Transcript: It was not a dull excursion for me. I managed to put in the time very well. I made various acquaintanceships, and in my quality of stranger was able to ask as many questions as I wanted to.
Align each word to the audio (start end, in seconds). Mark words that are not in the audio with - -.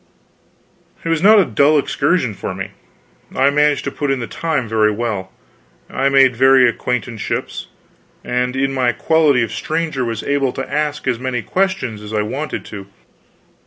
It 1.05 1.09
was 1.09 1.21
not 1.21 1.37
a 1.39 1.45
dull 1.45 1.77
excursion 1.77 2.33
for 2.33 2.55
me. 2.55 2.71
I 3.35 3.51
managed 3.51 3.83
to 3.83 3.91
put 3.91 4.09
in 4.09 4.19
the 4.19 4.25
time 4.25 4.67
very 4.67 4.91
well. 4.91 5.31
I 5.91 6.09
made 6.09 6.35
various 6.35 6.73
acquaintanceships, 6.73 7.67
and 8.23 8.55
in 8.55 8.73
my 8.73 8.93
quality 8.93 9.43
of 9.43 9.51
stranger 9.53 10.03
was 10.03 10.23
able 10.23 10.53
to 10.53 10.67
ask 10.73 11.07
as 11.07 11.19
many 11.19 11.43
questions 11.43 12.01
as 12.01 12.13
I 12.13 12.23
wanted 12.23 12.65
to. 12.65 12.87